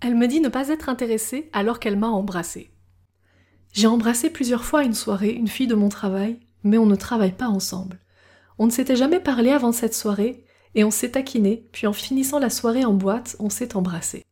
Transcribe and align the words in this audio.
Elle 0.00 0.14
me 0.14 0.26
dit 0.26 0.40
ne 0.40 0.48
pas 0.48 0.68
être 0.68 0.88
intéressée 0.88 1.50
alors 1.52 1.78
qu'elle 1.78 1.98
m'a 1.98 2.08
embrassée. 2.08 2.70
J'ai 3.72 3.86
embrassé 3.86 4.30
plusieurs 4.30 4.64
fois 4.64 4.82
une 4.82 4.94
soirée 4.94 5.32
une 5.32 5.48
fille 5.48 5.66
de 5.66 5.74
mon 5.74 5.88
travail, 5.88 6.40
mais 6.64 6.78
on 6.78 6.86
ne 6.86 6.96
travaille 6.96 7.32
pas 7.32 7.48
ensemble. 7.48 7.98
On 8.58 8.66
ne 8.66 8.70
s'était 8.70 8.96
jamais 8.96 9.20
parlé 9.20 9.50
avant 9.50 9.72
cette 9.72 9.94
soirée, 9.94 10.44
et 10.74 10.84
on 10.84 10.90
s'est 10.90 11.12
taquiné, 11.12 11.68
puis 11.72 11.86
en 11.86 11.92
finissant 11.92 12.38
la 12.38 12.50
soirée 12.50 12.84
en 12.84 12.92
boîte, 12.92 13.36
on 13.38 13.50
s'est 13.50 13.76
embrassé. 13.76 14.24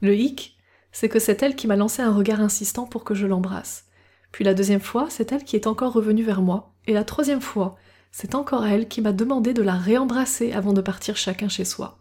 Le 0.00 0.14
hic, 0.14 0.56
c'est 0.90 1.08
que 1.08 1.18
c'est 1.18 1.42
elle 1.42 1.56
qui 1.56 1.66
m'a 1.66 1.76
lancé 1.76 2.02
un 2.02 2.12
regard 2.12 2.40
insistant 2.40 2.86
pour 2.86 3.04
que 3.04 3.14
je 3.14 3.26
l'embrasse. 3.26 3.86
Puis 4.30 4.44
la 4.44 4.54
deuxième 4.54 4.80
fois, 4.80 5.06
c'est 5.10 5.32
elle 5.32 5.44
qui 5.44 5.56
est 5.56 5.66
encore 5.66 5.92
revenue 5.92 6.24
vers 6.24 6.42
moi, 6.42 6.74
et 6.86 6.92
la 6.92 7.04
troisième 7.04 7.40
fois, 7.40 7.76
c'est 8.10 8.34
encore 8.34 8.66
elle 8.66 8.88
qui 8.88 9.00
m'a 9.00 9.12
demandé 9.12 9.54
de 9.54 9.62
la 9.62 9.74
réembrasser 9.74 10.52
avant 10.52 10.72
de 10.72 10.80
partir 10.80 11.16
chacun 11.16 11.48
chez 11.48 11.64
soi. 11.64 11.98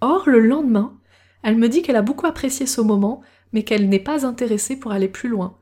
Or, 0.00 0.28
le 0.28 0.40
lendemain, 0.40 0.98
elle 1.42 1.56
me 1.56 1.68
dit 1.68 1.82
qu'elle 1.82 1.96
a 1.96 2.02
beaucoup 2.02 2.26
apprécié 2.26 2.66
ce 2.66 2.80
moment, 2.80 3.22
mais 3.52 3.62
qu'elle 3.62 3.88
n'est 3.88 3.98
pas 3.98 4.26
intéressée 4.26 4.76
pour 4.76 4.92
aller 4.92 5.08
plus 5.08 5.28
loin, 5.28 5.56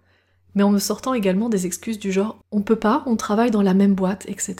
mais 0.55 0.62
en 0.62 0.70
me 0.70 0.78
sortant 0.78 1.14
également 1.14 1.48
des 1.48 1.66
excuses 1.66 1.98
du 1.98 2.12
genre 2.12 2.38
on 2.51 2.62
peut 2.62 2.78
pas, 2.78 3.02
on 3.06 3.16
travaille 3.16 3.51
dans 3.51 3.62
la 3.62 3.74
même 3.74 3.95
boîte, 3.95 4.27
etc. 4.28 4.56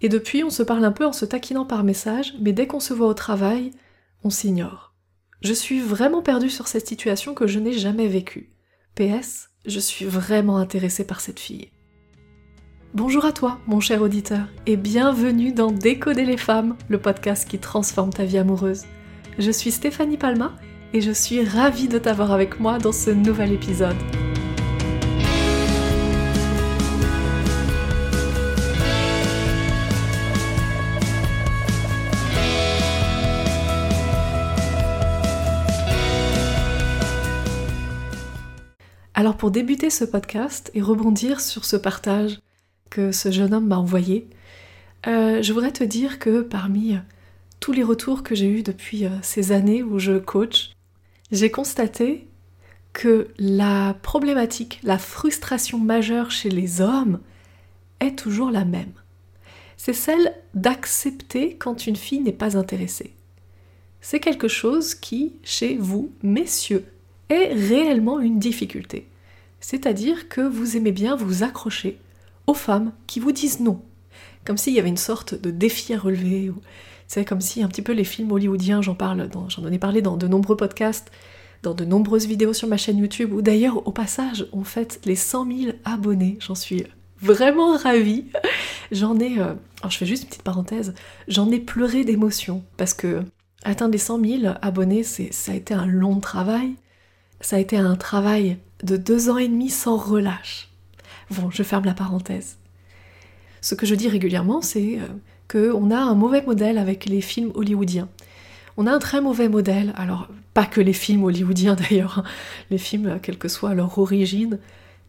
Et 0.00 0.08
depuis, 0.08 0.44
on 0.44 0.50
se 0.50 0.62
parle 0.62 0.84
un 0.84 0.92
peu 0.92 1.06
en 1.06 1.12
se 1.12 1.24
taquinant 1.24 1.64
par 1.64 1.84
message, 1.84 2.34
mais 2.40 2.52
dès 2.52 2.66
qu'on 2.66 2.80
se 2.80 2.94
voit 2.94 3.08
au 3.08 3.14
travail, 3.14 3.70
on 4.22 4.30
s'ignore. 4.30 4.94
Je 5.40 5.52
suis 5.52 5.80
vraiment 5.80 6.22
perdue 6.22 6.50
sur 6.50 6.68
cette 6.68 6.86
situation 6.86 7.34
que 7.34 7.46
je 7.46 7.58
n'ai 7.58 7.72
jamais 7.72 8.08
vécue. 8.08 8.50
PS, 8.94 9.50
je 9.66 9.80
suis 9.80 10.04
vraiment 10.04 10.56
intéressée 10.56 11.06
par 11.06 11.20
cette 11.20 11.40
fille. 11.40 11.70
Bonjour 12.94 13.24
à 13.24 13.32
toi, 13.32 13.58
mon 13.66 13.80
cher 13.80 14.02
auditeur, 14.02 14.46
et 14.66 14.76
bienvenue 14.76 15.52
dans 15.52 15.72
Décoder 15.72 16.24
les 16.24 16.36
femmes, 16.36 16.76
le 16.88 16.98
podcast 16.98 17.48
qui 17.48 17.58
transforme 17.58 18.12
ta 18.12 18.24
vie 18.24 18.38
amoureuse. 18.38 18.84
Je 19.36 19.50
suis 19.50 19.72
Stéphanie 19.72 20.16
Palma 20.16 20.52
et 20.92 21.00
je 21.00 21.10
suis 21.10 21.42
ravie 21.44 21.88
de 21.88 21.98
t'avoir 21.98 22.30
avec 22.30 22.60
moi 22.60 22.78
dans 22.78 22.92
ce 22.92 23.10
nouvel 23.10 23.52
épisode. 23.52 23.96
Alors 39.16 39.36
pour 39.36 39.50
débuter 39.50 39.90
ce 39.90 40.04
podcast 40.04 40.70
et 40.74 40.80
rebondir 40.80 41.40
sur 41.40 41.64
ce 41.64 41.74
partage 41.74 42.38
que 42.88 43.10
ce 43.10 43.32
jeune 43.32 43.52
homme 43.52 43.66
m'a 43.66 43.78
envoyé, 43.78 44.28
euh, 45.08 45.42
je 45.42 45.52
voudrais 45.52 45.72
te 45.72 45.82
dire 45.82 46.20
que 46.20 46.40
parmi 46.42 46.96
les 47.72 47.82
retours 47.82 48.22
que 48.22 48.34
j'ai 48.34 48.46
eus 48.46 48.62
depuis 48.62 49.06
euh, 49.06 49.10
ces 49.22 49.52
années 49.52 49.82
où 49.82 49.98
je 49.98 50.18
coach, 50.18 50.72
j'ai 51.30 51.50
constaté 51.50 52.26
que 52.92 53.28
la 53.38 53.96
problématique, 54.02 54.80
la 54.82 54.98
frustration 54.98 55.78
majeure 55.78 56.30
chez 56.30 56.50
les 56.50 56.80
hommes 56.80 57.20
est 58.00 58.16
toujours 58.16 58.50
la 58.50 58.64
même. 58.64 58.92
C'est 59.76 59.92
celle 59.92 60.34
d'accepter 60.54 61.56
quand 61.56 61.86
une 61.86 61.96
fille 61.96 62.20
n'est 62.20 62.32
pas 62.32 62.56
intéressée. 62.56 63.12
C'est 64.00 64.20
quelque 64.20 64.48
chose 64.48 64.94
qui, 64.94 65.32
chez 65.42 65.76
vous, 65.76 66.12
messieurs, 66.22 66.84
est 67.30 67.52
réellement 67.52 68.20
une 68.20 68.38
difficulté 68.38 69.08
c'est-à-dire 69.64 70.28
que 70.28 70.42
vous 70.42 70.76
aimez 70.76 70.92
bien 70.92 71.16
vous 71.16 71.42
accrocher 71.42 71.98
aux 72.46 72.52
femmes 72.52 72.92
qui 73.06 73.18
vous 73.18 73.32
disent 73.32 73.60
non, 73.60 73.80
comme 74.44 74.58
s'il 74.58 74.74
y 74.74 74.78
avait 74.78 74.90
une 74.90 74.98
sorte 74.98 75.34
de 75.34 75.50
défi 75.50 75.94
à 75.94 75.98
relever, 75.98 76.52
c'est 77.06 77.24
comme 77.24 77.40
si 77.40 77.62
un 77.62 77.68
petit 77.68 77.82
peu 77.82 77.92
les 77.92 78.04
films 78.04 78.32
hollywoodiens, 78.32 78.82
j'en 78.82 78.94
parle, 78.94 79.28
ai 79.70 79.78
parlé 79.78 80.02
dans 80.02 80.16
de 80.16 80.26
nombreux 80.26 80.56
podcasts, 80.56 81.10
dans 81.62 81.74
de 81.74 81.84
nombreuses 81.84 82.26
vidéos 82.26 82.52
sur 82.52 82.68
ma 82.68 82.76
chaîne 82.76 82.98
YouTube, 82.98 83.32
ou 83.32 83.42
d'ailleurs 83.42 83.86
au 83.86 83.92
passage 83.92 84.46
on 84.52 84.64
fête 84.64 85.00
les 85.04 85.16
100 85.16 85.46
000 85.46 85.72
abonnés, 85.84 86.38
j'en 86.40 86.54
suis 86.54 86.84
vraiment 87.20 87.76
ravie. 87.76 88.26
J'en 88.92 89.18
ai, 89.18 89.38
euh, 89.38 89.54
alors 89.80 89.90
je 89.90 89.96
fais 89.96 90.06
juste 90.06 90.24
une 90.24 90.28
petite 90.28 90.42
parenthèse, 90.42 90.94
j'en 91.26 91.50
ai 91.50 91.58
pleuré 91.58 92.04
d'émotion 92.04 92.62
parce 92.76 92.94
que 92.94 93.24
atteindre 93.64 93.92
les 93.92 93.98
100 93.98 94.24
000 94.42 94.54
abonnés, 94.60 95.02
ça 95.02 95.52
a 95.52 95.54
été 95.54 95.72
un 95.74 95.86
long 95.86 96.20
travail, 96.20 96.74
ça 97.40 97.56
a 97.56 97.58
été 97.58 97.76
un 97.76 97.96
travail 97.96 98.58
de 98.82 98.96
deux 98.96 99.30
ans 99.30 99.38
et 99.38 99.48
demi 99.48 99.70
sans 99.70 99.96
relâche. 99.96 100.68
Bon, 101.30 101.50
je 101.50 101.62
ferme 101.62 101.86
la 101.86 101.94
parenthèse. 101.94 102.58
Ce 103.62 103.74
que 103.74 103.86
je 103.86 103.94
dis 103.94 104.08
régulièrement, 104.08 104.60
c'est 104.60 104.98
euh, 104.98 105.08
qu'on 105.48 105.90
a 105.90 105.98
un 105.98 106.14
mauvais 106.14 106.42
modèle 106.42 106.78
avec 106.78 107.06
les 107.06 107.20
films 107.20 107.52
hollywoodiens. 107.54 108.08
On 108.76 108.86
a 108.86 108.92
un 108.92 108.98
très 108.98 109.20
mauvais 109.20 109.48
modèle, 109.48 109.92
alors 109.96 110.28
pas 110.52 110.66
que 110.66 110.80
les 110.80 110.92
films 110.92 111.24
hollywoodiens 111.24 111.74
d'ailleurs, 111.90 112.20
hein. 112.20 112.24
les 112.70 112.78
films, 112.78 113.18
quelle 113.22 113.38
que 113.38 113.48
soit 113.48 113.74
leur 113.74 113.98
origine. 113.98 114.58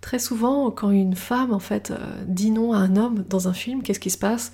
Très 0.02 0.20
souvent, 0.20 0.70
quand 0.70 0.92
une 0.92 1.16
femme 1.16 1.52
en 1.52 1.60
fait 1.60 1.92
euh, 1.92 1.98
dit 2.28 2.52
non 2.52 2.74
à 2.74 2.78
un 2.78 2.96
homme 2.96 3.24
dans 3.28 3.48
un 3.48 3.54
film, 3.54 3.82
qu'est-ce 3.82 4.00
qui 4.00 4.12
se 4.12 4.18
passe? 4.18 4.52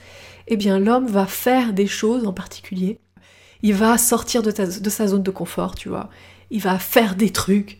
Eh 0.47 0.55
bien, 0.55 0.79
l'homme 0.79 1.07
va 1.07 1.25
faire 1.25 1.73
des 1.73 1.87
choses 1.87 2.25
en 2.25 2.33
particulier. 2.33 2.99
Il 3.63 3.73
va 3.73 3.97
sortir 3.97 4.41
de, 4.41 4.51
sa 4.51 5.07
zone 5.07 5.23
de 5.23 5.31
confort, 5.31 5.75
tu 5.75 5.89
vois. 5.89 6.09
Il 6.49 6.61
va 6.61 6.79
faire 6.79 7.15
des 7.15 7.31
trucs. 7.31 7.79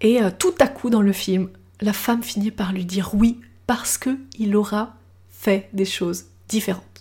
Et 0.00 0.20
euh, 0.20 0.30
tout 0.36 0.54
à 0.60 0.66
coup 0.66 0.90
dans 0.90 1.00
le 1.00 1.12
film, 1.12 1.48
la 1.80 1.92
femme 1.92 2.22
finit 2.22 2.50
par 2.50 2.72
lui 2.72 2.84
dire 2.84 3.14
oui 3.14 3.40
parce 3.66 3.98
qu'il 3.98 4.56
aura 4.56 4.96
fait 5.30 5.68
des 5.72 5.84
choses 5.84 6.26
différentes. 6.48 6.91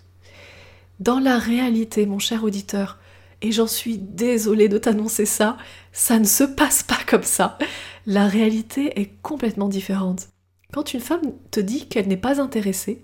Dans 1.02 1.18
la 1.18 1.40
réalité, 1.40 2.06
mon 2.06 2.20
cher 2.20 2.44
auditeur, 2.44 3.00
et 3.42 3.52
j'en 3.52 3.66
suis 3.66 3.98
désolée 3.98 4.70
de 4.70 4.78
t'annoncer 4.78 5.26
ça, 5.26 5.58
ça 5.92 6.20
ne 6.20 6.26
se 6.26 6.44
passe 6.44 6.84
pas 6.84 7.00
comme 7.08 7.24
ça. 7.24 7.58
La 8.06 8.28
réalité 8.28 9.02
est 9.02 9.20
complètement 9.24 9.68
différente. 9.68 10.28
Quand 10.72 10.94
une 10.94 11.00
femme 11.00 11.34
te 11.50 11.60
dit 11.60 11.88
qu'elle 11.88 12.08
n'est 12.08 12.18
pas 12.18 12.40
intéressée, 12.40 13.04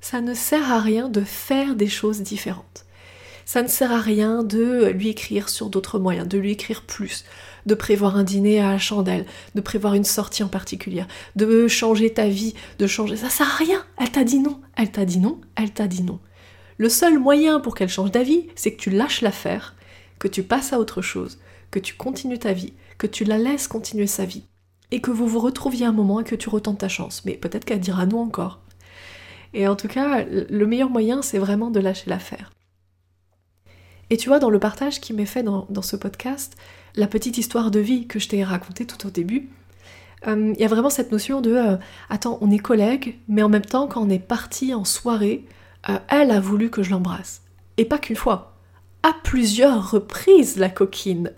ça 0.00 0.22
ne 0.22 0.32
sert 0.32 0.72
à 0.72 0.80
rien 0.80 1.10
de 1.10 1.20
faire 1.20 1.76
des 1.76 1.86
choses 1.86 2.22
différentes. 2.22 2.86
Ça 3.44 3.60
ne 3.60 3.68
sert 3.68 3.92
à 3.92 4.00
rien 4.00 4.42
de 4.42 4.86
lui 4.86 5.10
écrire 5.10 5.50
sur 5.50 5.68
d'autres 5.68 5.98
moyens, 5.98 6.26
de 6.26 6.38
lui 6.38 6.52
écrire 6.52 6.80
plus, 6.80 7.26
de 7.66 7.74
prévoir 7.74 8.16
un 8.16 8.24
dîner 8.24 8.58
à 8.60 8.70
la 8.70 8.78
chandelle, 8.78 9.26
de 9.54 9.60
prévoir 9.60 9.92
une 9.92 10.04
sortie 10.04 10.44
en 10.44 10.48
particulier, 10.48 11.04
de 11.36 11.68
changer 11.68 12.10
ta 12.10 12.26
vie, 12.26 12.54
de 12.78 12.86
changer. 12.86 13.16
Ça 13.16 13.28
sert 13.28 13.48
à 13.48 13.56
rien. 13.56 13.84
Elle 13.98 14.12
t'a 14.12 14.24
dit 14.24 14.38
non. 14.38 14.62
Elle 14.78 14.92
t'a 14.92 15.04
dit 15.04 15.18
non. 15.18 15.42
Elle 15.56 15.72
t'a 15.72 15.88
dit 15.88 16.02
non. 16.02 16.20
Le 16.78 16.88
seul 16.88 17.18
moyen 17.18 17.60
pour 17.60 17.74
qu'elle 17.74 17.88
change 17.88 18.10
d'avis, 18.10 18.46
c'est 18.56 18.72
que 18.72 18.80
tu 18.80 18.90
lâches 18.90 19.22
l'affaire, 19.22 19.74
que 20.18 20.28
tu 20.28 20.42
passes 20.42 20.72
à 20.72 20.80
autre 20.80 21.02
chose, 21.02 21.38
que 21.70 21.78
tu 21.78 21.94
continues 21.94 22.38
ta 22.38 22.52
vie, 22.52 22.72
que 22.98 23.06
tu 23.06 23.24
la 23.24 23.38
laisses 23.38 23.68
continuer 23.68 24.06
sa 24.06 24.24
vie, 24.24 24.44
et 24.90 25.00
que 25.00 25.10
vous 25.10 25.26
vous 25.26 25.40
retrouviez 25.40 25.86
un 25.86 25.92
moment 25.92 26.20
et 26.20 26.24
que 26.24 26.34
tu 26.34 26.48
retentes 26.48 26.78
ta 26.78 26.88
chance. 26.88 27.24
Mais 27.24 27.34
peut-être 27.34 27.64
qu'elle 27.64 27.80
dira 27.80 28.06
non 28.06 28.20
encore. 28.20 28.60
Et 29.52 29.68
en 29.68 29.76
tout 29.76 29.88
cas, 29.88 30.24
le 30.24 30.66
meilleur 30.66 30.90
moyen, 30.90 31.22
c'est 31.22 31.38
vraiment 31.38 31.70
de 31.70 31.80
lâcher 31.80 32.10
l'affaire. 32.10 32.50
Et 34.10 34.16
tu 34.16 34.28
vois, 34.28 34.38
dans 34.38 34.50
le 34.50 34.58
partage 34.58 35.00
qui 35.00 35.12
m'est 35.12 35.26
fait 35.26 35.42
dans, 35.42 35.82
ce 35.82 35.96
podcast, 35.96 36.56
la 36.96 37.06
petite 37.06 37.38
histoire 37.38 37.70
de 37.70 37.80
vie 37.80 38.06
que 38.06 38.18
je 38.18 38.28
t'ai 38.28 38.44
racontée 38.44 38.84
tout 38.84 39.06
au 39.06 39.10
début, 39.10 39.48
euh, 40.26 40.52
il 40.54 40.60
y 40.60 40.64
a 40.64 40.68
vraiment 40.68 40.90
cette 40.90 41.12
notion 41.12 41.40
de 41.40 41.52
euh, 41.52 41.76
attends, 42.10 42.38
on 42.40 42.50
est 42.50 42.58
collègues, 42.58 43.18
mais 43.28 43.42
en 43.42 43.48
même 43.48 43.64
temps, 43.64 43.86
quand 43.86 44.02
on 44.02 44.10
est 44.10 44.18
parti 44.18 44.74
en 44.74 44.84
soirée, 44.84 45.44
euh, 45.88 45.98
elle 46.08 46.30
a 46.30 46.40
voulu 46.40 46.70
que 46.70 46.82
je 46.82 46.90
l'embrasse. 46.90 47.42
Et 47.76 47.84
pas 47.84 47.98
qu'une 47.98 48.16
fois. 48.16 48.52
À 49.02 49.14
plusieurs 49.22 49.90
reprises, 49.90 50.56
la 50.56 50.70
coquine. 50.70 51.30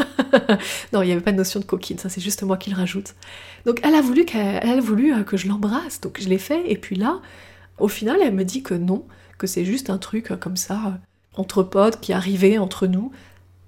non, 0.93 1.03
il 1.03 1.07
n'y 1.07 1.13
avait 1.13 1.21
pas 1.21 1.33
de 1.33 1.37
notion 1.37 1.59
de 1.59 1.65
coquine, 1.65 1.99
ça 1.99 2.09
c'est 2.09 2.21
juste 2.21 2.45
moi 2.45 2.57
qui 2.57 2.71
le 2.71 2.77
rajoute. 2.77 3.15
Donc 3.65 3.81
elle 3.83 3.97
a 3.97 4.01
voulu, 4.01 4.25
a 4.35 4.81
voulu 4.81 5.25
que 5.25 5.37
je 5.37 5.49
l'embrasse, 5.49 6.01
donc 6.01 6.21
je 6.21 6.29
l'ai 6.29 6.39
fait, 6.39 6.63
et 6.71 6.77
puis 6.77 6.95
là, 6.95 7.21
au 7.79 7.89
final, 7.89 8.19
elle 8.23 8.35
me 8.35 8.45
dit 8.45 8.63
que 8.63 8.75
non, 8.75 9.05
que 9.39 9.49
c'est 9.49 9.65
juste 9.65 9.91
un 9.91 9.99
truc 9.99 10.29
comme 10.39 10.57
ça, 10.57 11.01
entre 11.35 11.65
potes 11.65 12.01
qui 12.01 12.13
arrivaient 12.13 12.59
entre 12.59 12.87
nous, 12.87 13.11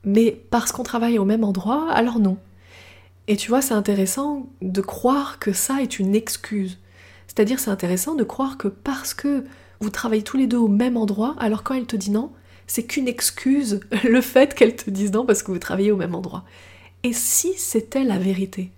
mais 0.04 0.30
parce 0.50 0.70
qu'on 0.70 0.84
travaille 0.84 1.18
au 1.18 1.24
même 1.24 1.42
endroit, 1.42 1.90
alors 1.92 2.20
non. 2.20 2.38
Et 3.26 3.36
tu 3.36 3.50
vois, 3.50 3.60
c'est 3.60 3.74
intéressant 3.74 4.48
de 4.62 4.80
croire 4.80 5.38
que 5.38 5.52
ça 5.52 5.82
est 5.82 5.98
une 5.98 6.14
excuse. 6.14 6.78
C'est-à-dire, 7.26 7.60
c'est 7.60 7.70
intéressant 7.70 8.14
de 8.14 8.24
croire 8.24 8.56
que 8.56 8.68
parce 8.68 9.12
que 9.12 9.44
vous 9.80 9.90
travaillez 9.90 10.22
tous 10.22 10.36
les 10.36 10.46
deux 10.46 10.58
au 10.58 10.68
même 10.68 10.96
endroit, 10.96 11.34
alors 11.38 11.62
quand 11.62 11.74
elle 11.74 11.86
te 11.86 11.96
dit 11.96 12.10
non, 12.10 12.32
c'est 12.66 12.84
qu'une 12.84 13.08
excuse 13.08 13.80
le 14.04 14.20
fait 14.20 14.54
qu'elle 14.54 14.76
te 14.76 14.90
dise 14.90 15.12
non 15.12 15.24
parce 15.24 15.42
que 15.42 15.50
vous 15.50 15.58
travaillez 15.58 15.92
au 15.92 15.96
même 15.96 16.14
endroit. 16.14 16.44
Et 17.02 17.12
si 17.12 17.54
c'était 17.56 18.04
la 18.04 18.18
vérité? 18.18 18.70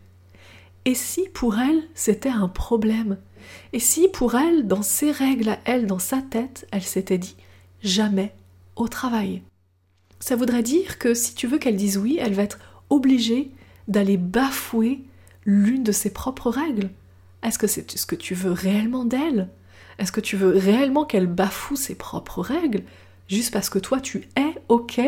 Et 0.85 0.95
si 0.95 1.29
pour 1.33 1.59
elle, 1.59 1.83
c'était 1.95 2.29
un 2.29 2.49
problème? 2.49 3.19
Et 3.73 3.81
si 3.81 4.09
pour 4.09 4.35
elle, 4.35 4.67
dans 4.67 4.83
ses 4.83 5.11
règles 5.11 5.51
à 5.51 5.59
elle, 5.65 5.87
dans 5.87 5.99
sa 5.99 6.23
tête, 6.23 6.67
elle 6.71 6.83
s'était 6.83 7.19
dit 7.19 7.37
jamais 7.83 8.33
au 8.77 8.89
travail? 8.89 9.43
Ça 10.21 10.37
voudrait 10.37 10.63
dire 10.63 10.99
que 10.99 11.15
si 11.15 11.35
tu 11.35 11.47
veux 11.47 11.59
qu'elle 11.59 11.77
dise 11.77 11.97
oui, 11.97 12.19
elle 12.21 12.35
va 12.35 12.43
être 12.43 12.59
obligée 12.91 13.51
d'aller 13.89 14.17
bafouer 14.17 15.01
l'une 15.45 15.83
de 15.83 15.93
ses 15.93 16.11
propres 16.11 16.51
règles. 16.51 16.91
Est-ce 17.43 17.59
que 17.59 17.67
c'est 17.67 17.91
ce 17.91 18.07
que 18.07 18.15
tu 18.15 18.35
veux 18.35 18.53
réellement 18.53 19.05
d'elle? 19.05 19.49
Est-ce 20.01 20.13
que 20.13 20.21
tu 20.21 20.37
veux 20.37 20.57
réellement 20.57 21.05
qu'elle 21.05 21.27
bafoue 21.27 21.77
ses 21.77 21.95
propres 21.95 22.41
règles 22.41 22.83
juste 23.29 23.53
parce 23.53 23.69
que 23.69 23.79
toi 23.79 24.01
tu 24.01 24.29
es 24.35 24.55
OK 24.69 24.99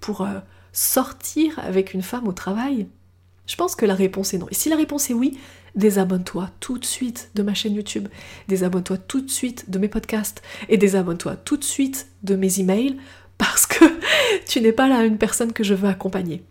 pour 0.00 0.22
euh, 0.22 0.40
sortir 0.72 1.58
avec 1.58 1.92
une 1.92 2.02
femme 2.02 2.26
au 2.26 2.32
travail? 2.32 2.88
Je 3.46 3.56
pense 3.56 3.76
que 3.76 3.84
la 3.84 3.94
réponse 3.94 4.32
est 4.32 4.38
non. 4.38 4.48
Et 4.50 4.54
si 4.54 4.70
la 4.70 4.76
réponse 4.76 5.10
est 5.10 5.14
oui, 5.14 5.38
désabonne-toi 5.74 6.48
tout 6.60 6.78
de 6.78 6.84
suite 6.86 7.30
de 7.34 7.42
ma 7.42 7.52
chaîne 7.52 7.74
YouTube, 7.74 8.08
désabonne-toi 8.48 8.96
tout 8.96 9.20
de 9.20 9.30
suite 9.30 9.70
de 9.70 9.78
mes 9.78 9.88
podcasts 9.88 10.42
et 10.70 10.78
désabonne-toi 10.78 11.36
tout 11.36 11.58
de 11.58 11.64
suite 11.64 12.08
de 12.22 12.34
mes 12.34 12.58
emails 12.58 12.96
parce 13.38 13.66
que 13.66 13.84
tu 14.48 14.62
n'es 14.62 14.72
pas 14.72 14.88
là 14.88 15.04
une 15.04 15.18
personne 15.18 15.52
que 15.52 15.64
je 15.64 15.74
veux 15.74 15.88
accompagner. 15.88 16.42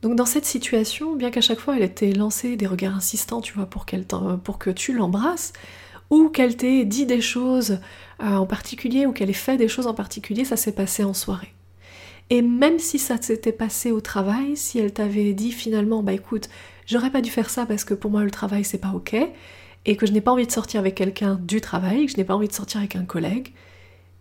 Donc 0.00 0.16
dans 0.16 0.26
cette 0.26 0.46
situation, 0.46 1.14
bien 1.14 1.30
qu'à 1.30 1.40
chaque 1.40 1.60
fois 1.60 1.76
elle 1.76 1.84
ait 1.84 2.12
lancé 2.12 2.56
des 2.56 2.66
regards 2.66 2.96
insistants, 2.96 3.40
tu 3.40 3.52
vois, 3.52 3.66
pour, 3.66 3.86
pour 4.42 4.58
que 4.58 4.70
tu 4.70 4.94
l'embrasses, 4.94 5.52
ou 6.12 6.28
qu'elle 6.28 6.58
t'ait 6.58 6.84
dit 6.84 7.06
des 7.06 7.22
choses 7.22 7.78
euh, 8.22 8.36
en 8.36 8.44
particulier, 8.44 9.06
ou 9.06 9.12
qu'elle 9.12 9.30
ait 9.30 9.32
fait 9.32 9.56
des 9.56 9.66
choses 9.66 9.86
en 9.86 9.94
particulier, 9.94 10.44
ça 10.44 10.58
s'est 10.58 10.74
passé 10.74 11.04
en 11.04 11.14
soirée. 11.14 11.54
Et 12.28 12.42
même 12.42 12.78
si 12.78 12.98
ça 12.98 13.16
s'était 13.20 13.50
passé 13.50 13.90
au 13.92 14.02
travail, 14.02 14.54
si 14.54 14.78
elle 14.78 14.92
t'avait 14.92 15.32
dit 15.32 15.52
finalement, 15.52 16.02
bah 16.02 16.12
écoute, 16.12 16.50
j'aurais 16.84 17.10
pas 17.10 17.22
dû 17.22 17.30
faire 17.30 17.48
ça 17.48 17.64
parce 17.64 17.84
que 17.84 17.94
pour 17.94 18.10
moi 18.10 18.24
le 18.24 18.30
travail 18.30 18.62
c'est 18.62 18.76
pas 18.76 18.92
ok, 18.94 19.16
et 19.86 19.96
que 19.96 20.04
je 20.04 20.12
n'ai 20.12 20.20
pas 20.20 20.32
envie 20.32 20.46
de 20.46 20.52
sortir 20.52 20.80
avec 20.80 20.96
quelqu'un 20.96 21.36
du 21.36 21.62
travail, 21.62 22.04
que 22.04 22.12
je 22.12 22.18
n'ai 22.18 22.24
pas 22.24 22.34
envie 22.34 22.48
de 22.48 22.52
sortir 22.52 22.80
avec 22.80 22.94
un 22.94 23.06
collègue, 23.06 23.54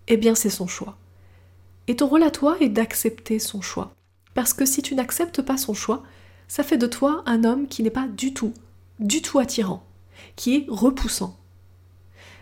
eh 0.08 0.16
bien 0.16 0.34
c'est 0.34 0.50
son 0.50 0.68
choix. 0.68 0.98
Et 1.90 1.98
ton 1.98 2.08
rôle 2.08 2.24
à 2.24 2.32
toi 2.32 2.56
est 2.62 2.70
d'accepter 2.70 3.38
son 3.38 3.62
choix. 3.62 3.94
Parce 4.34 4.54
que 4.54 4.66
si 4.66 4.82
tu 4.82 4.96
n'acceptes 4.96 5.42
pas 5.42 5.58
son 5.58 5.74
choix, 5.74 6.04
ça 6.48 6.64
fait 6.64 6.78
de 6.78 6.88
toi 6.88 7.22
un 7.26 7.44
homme 7.44 7.68
qui 7.68 7.84
n'est 7.84 7.90
pas 7.90 8.08
du 8.08 8.34
tout, 8.34 8.54
du 9.00 9.22
tout 9.22 9.40
attirant, 9.40 9.84
qui 10.38 10.56
est 10.56 10.66
repoussant. 10.70 11.36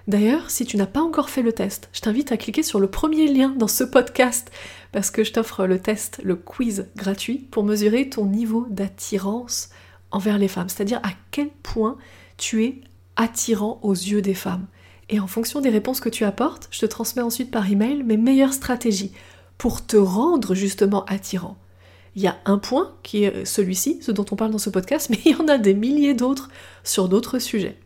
D'ailleurs, 0.10 0.50
si 0.50 0.66
tu 0.66 0.76
n'as 0.76 0.88
pas 0.88 1.02
encore 1.02 1.30
fait 1.30 1.44
le 1.44 1.54
test, 1.54 1.88
je 1.94 2.02
t'invite 2.02 2.32
à 2.32 2.38
cliquer 2.38 2.64
sur 2.64 2.80
le 2.80 2.90
premier 2.90 3.32
lien 3.32 3.54
dans 3.56 3.68
ce 3.68 3.84
podcast 3.84 4.50
parce 4.92 5.12
que 5.12 5.24
je 5.24 5.32
t'offre 5.32 5.68
le 5.68 5.78
test, 5.78 6.20
le 6.24 6.36
quiz 6.36 6.88
gratuit 6.96 7.48
pour 7.52 7.64
mesurer 7.64 8.10
ton 8.10 8.26
niveau 8.26 8.66
d'attirance 8.72 9.70
envers 10.10 10.40
les 10.40 10.48
femmes, 10.48 10.68
c'est-à-dire 10.68 11.00
à 11.04 11.12
quel 11.30 11.50
point 11.62 11.96
tu 12.38 12.66
es 12.66 12.82
attirant 13.18 13.80
aux 13.84 13.94
yeux 13.94 14.24
des 14.24 14.34
femmes. 14.34 14.66
Et 15.10 15.20
en 15.20 15.28
fonction 15.28 15.62
des 15.62 15.70
réponses 15.70 16.00
que 16.00 16.10
tu 16.10 16.24
apportes, 16.24 16.70
je 16.72 16.80
te 16.80 16.88
transmets 16.88 17.22
ensuite 17.22 17.52
par 17.52 17.70
email 17.72 18.02
mes 18.02 18.18
meilleures 18.18 18.54
stratégies 18.54 19.12
pour 19.60 19.86
te 19.86 19.96
rendre 19.96 20.56
justement 20.56 21.06
attirant. 21.06 21.56
Il 22.16 22.24
y 22.24 22.28
a 22.28 22.40
un 22.46 22.58
point 22.58 22.96
qui 23.04 23.26
est 23.26 23.46
celui-ci, 23.46 24.00
ce 24.02 24.12
dont 24.12 24.26
on 24.32 24.36
parle 24.36 24.50
dans 24.50 24.58
ce 24.58 24.72
podcast, 24.72 25.08
mais 25.12 25.20
il 25.26 25.34
y 25.34 25.36
en 25.36 25.48
a 25.48 25.60
des 25.60 25.76
milliers 25.76 26.16
d'autres 26.16 26.50
sur 26.84 27.10
d'autres 27.10 27.38
sujets. 27.38 27.78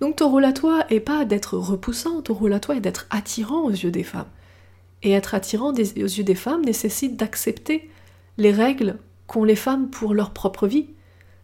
Donc 0.00 0.16
ton 0.16 0.30
rôle 0.30 0.44
à 0.46 0.52
toi 0.52 0.84
est 0.88 1.00
pas 1.00 1.24
d'être 1.24 1.56
repoussant, 1.56 2.22
ton 2.22 2.34
rôle 2.34 2.54
à 2.54 2.60
toi 2.60 2.76
est 2.76 2.80
d'être 2.80 3.06
attirant 3.10 3.64
aux 3.64 3.70
yeux 3.70 3.90
des 3.90 4.02
femmes. 4.02 4.28
Et 5.02 5.12
être 5.12 5.34
attirant 5.34 5.72
aux 5.72 5.76
yeux 5.76 6.24
des 6.24 6.34
femmes 6.34 6.64
nécessite 6.64 7.16
d'accepter 7.16 7.90
les 8.38 8.52
règles 8.52 8.98
qu'ont 9.26 9.44
les 9.44 9.56
femmes 9.56 9.90
pour 9.90 10.14
leur 10.14 10.30
propre 10.30 10.66
vie. 10.66 10.88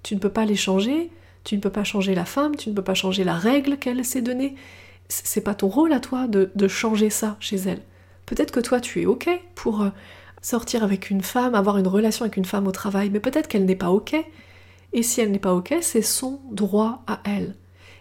Tu 0.02 0.14
ne 0.14 0.20
peux 0.20 0.30
pas 0.30 0.44
les 0.44 0.56
changer, 0.56 1.10
tu 1.44 1.56
ne 1.56 1.60
peux 1.60 1.70
pas 1.70 1.84
changer 1.84 2.14
la 2.14 2.24
femme, 2.24 2.56
tu 2.56 2.70
ne 2.70 2.74
peux 2.74 2.82
pas 2.82 2.94
changer 2.94 3.24
la 3.24 3.34
règle 3.34 3.76
qu'elle 3.76 4.04
s'est 4.04 4.22
donnée. 4.22 4.54
C'est 5.08 5.42
pas 5.42 5.54
ton 5.54 5.68
rôle 5.68 5.92
à 5.92 6.00
toi 6.00 6.26
de, 6.26 6.50
de 6.54 6.68
changer 6.68 7.10
ça 7.10 7.36
chez 7.40 7.56
elle. 7.56 7.82
Peut-être 8.24 8.50
que 8.50 8.60
toi 8.60 8.80
tu 8.80 9.02
es 9.02 9.06
ok 9.06 9.28
pour 9.54 9.82
euh, 9.82 9.90
sortir 10.42 10.82
avec 10.82 11.10
une 11.10 11.22
femme, 11.22 11.54
avoir 11.54 11.78
une 11.78 11.86
relation 11.86 12.24
avec 12.24 12.36
une 12.36 12.44
femme 12.44 12.66
au 12.66 12.72
travail, 12.72 13.10
mais 13.10 13.20
peut-être 13.20 13.48
qu'elle 13.48 13.66
n'est 13.66 13.76
pas 13.76 13.90
ok. 13.90 14.16
Et 14.92 15.02
si 15.02 15.20
elle 15.20 15.30
n'est 15.30 15.38
pas 15.38 15.54
ok, 15.54 15.76
c'est 15.80 16.02
son 16.02 16.40
droit 16.50 17.04
à 17.06 17.20
elle. 17.24 17.54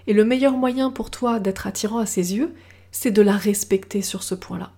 Et 0.07 0.13
le 0.13 0.25
meilleur 0.25 0.53
moyen 0.53 0.91
pour 0.91 1.11
toi 1.11 1.39
d'être 1.39 1.67
attirant 1.67 1.99
à 1.99 2.05
ses 2.05 2.35
yeux, 2.35 2.53
c'est 2.91 3.11
de 3.11 3.21
la 3.21 3.35
respecter 3.35 4.01
sur 4.01 4.23
ce 4.23 4.35
point-là. 4.35 4.71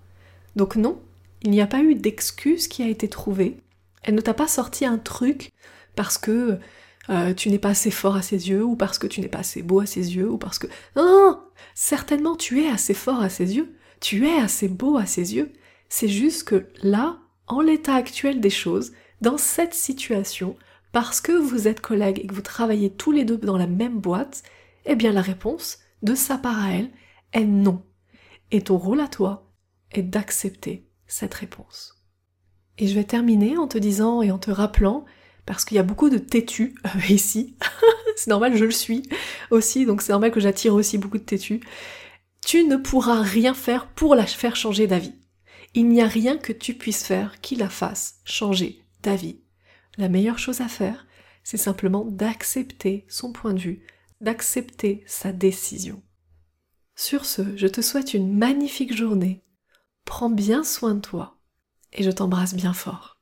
Donc 0.55 0.75
non, 0.75 0.99
il 1.43 1.51
n'y 1.51 1.61
a 1.61 1.67
pas 1.67 1.81
eu 1.81 1.95
d'excuse 1.95 2.67
qui 2.67 2.83
a 2.83 2.87
été 2.87 3.07
trouvée. 3.07 3.57
Elle 4.03 4.15
ne 4.15 4.21
t'a 4.21 4.33
pas 4.33 4.47
sorti 4.47 4.85
un 4.85 4.97
truc 4.97 5.51
parce 5.95 6.17
que 6.17 6.59
euh, 7.09 7.33
tu 7.33 7.49
n'es 7.49 7.59
pas 7.59 7.69
assez 7.69 7.91
fort 7.91 8.15
à 8.15 8.21
ses 8.21 8.49
yeux, 8.49 8.63
ou 8.63 8.75
parce 8.75 8.99
que 8.99 9.07
tu 9.07 9.21
n'es 9.21 9.27
pas 9.27 9.39
assez 9.39 9.61
beau 9.61 9.79
à 9.79 9.85
ses 9.85 10.15
yeux, 10.15 10.29
ou 10.29 10.37
parce 10.37 10.59
que... 10.59 10.67
Certainement 11.73 12.35
tu 12.35 12.63
es 12.63 12.69
assez 12.69 12.93
fort 12.93 13.21
à 13.21 13.29
ses 13.29 13.55
yeux, 13.55 13.73
tu 13.99 14.27
es 14.27 14.37
assez 14.37 14.67
beau 14.67 14.97
à 14.97 15.05
ses 15.05 15.35
yeux. 15.35 15.51
C'est 15.89 16.07
juste 16.07 16.43
que 16.43 16.67
là, 16.81 17.17
en 17.47 17.61
l'état 17.61 17.95
actuel 17.95 18.41
des 18.41 18.49
choses, 18.49 18.93
dans 19.21 19.37
cette 19.37 19.73
situation, 19.73 20.55
parce 20.91 21.21
que 21.21 21.31
vous 21.31 21.67
êtes 21.67 21.81
collègues 21.81 22.19
et 22.19 22.27
que 22.27 22.33
vous 22.33 22.41
travaillez 22.41 22.89
tous 22.89 23.11
les 23.11 23.25
deux 23.25 23.37
dans 23.37 23.57
la 23.57 23.67
même 23.67 23.99
boîte, 23.99 24.43
eh 24.87 24.95
bien 24.95 25.11
la 25.11 25.21
réponse, 25.21 25.79
de 26.01 26.15
sa 26.15 26.37
part 26.37 26.63
à 26.63 26.71
elle, 26.71 26.91
est 27.33 27.45
non. 27.45 27.83
Et 28.51 28.61
ton 28.61 28.77
rôle 28.77 29.01
à 29.01 29.07
toi 29.07 29.51
est 29.91 30.03
d'accepter 30.03 30.87
cette 31.07 31.33
réponse. 31.33 31.95
Et 32.77 32.87
je 32.87 32.95
vais 32.95 33.03
terminer 33.03 33.57
en 33.57 33.67
te 33.67 33.77
disant 33.77 34.21
et 34.21 34.31
en 34.31 34.37
te 34.37 34.51
rappelant, 34.51 35.05
parce 35.45 35.65
qu'il 35.65 35.75
y 35.75 35.79
a 35.79 35.83
beaucoup 35.83 36.09
de 36.09 36.17
têtus 36.17 36.75
euh, 36.85 36.99
ici, 37.13 37.57
c'est 38.15 38.29
normal, 38.29 38.55
je 38.55 38.65
le 38.65 38.71
suis 38.71 39.03
aussi, 39.51 39.85
donc 39.85 40.01
c'est 40.01 40.11
normal 40.11 40.31
que 40.31 40.39
j'attire 40.39 40.73
aussi 40.73 40.97
beaucoup 40.97 41.17
de 41.17 41.23
têtus, 41.23 41.61
tu 42.45 42.63
ne 42.63 42.77
pourras 42.77 43.21
rien 43.21 43.53
faire 43.53 43.87
pour 43.87 44.15
la 44.15 44.25
faire 44.25 44.55
changer 44.55 44.87
d'avis. 44.87 45.13
Il 45.73 45.89
n'y 45.89 46.01
a 46.01 46.07
rien 46.07 46.37
que 46.37 46.53
tu 46.53 46.73
puisses 46.73 47.03
faire 47.03 47.41
qui 47.41 47.55
la 47.55 47.69
fasse 47.69 48.19
changer 48.23 48.81
d'avis. 49.03 49.41
La 49.97 50.09
meilleure 50.09 50.39
chose 50.39 50.61
à 50.61 50.67
faire, 50.67 51.07
c'est 51.43 51.57
simplement 51.57 52.05
d'accepter 52.05 53.05
son 53.09 53.31
point 53.31 53.53
de 53.53 53.59
vue, 53.59 53.81
d'accepter 54.21 55.03
sa 55.07 55.31
décision. 55.31 56.01
Sur 56.95 57.25
ce, 57.25 57.55
je 57.55 57.67
te 57.67 57.81
souhaite 57.81 58.13
une 58.13 58.35
magnifique 58.35 58.95
journée, 58.95 59.43
prends 60.05 60.29
bien 60.29 60.63
soin 60.63 60.95
de 60.95 61.01
toi 61.01 61.39
et 61.93 62.03
je 62.03 62.11
t'embrasse 62.11 62.55
bien 62.55 62.73
fort. 62.73 63.16